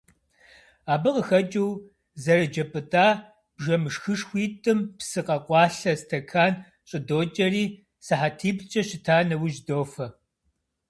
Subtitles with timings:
[0.93, 1.71] Абы къыхэкӏыу,
[2.23, 3.07] зэрыджэ пӏытӏа
[3.55, 6.53] бжэмышхышхуитӏым псы къэкъуалъэ стэкан
[6.89, 7.65] щӏыдокӏэри,
[8.05, 10.05] сыхьэтиплӏкӏэ щыта нэужь, дофэ.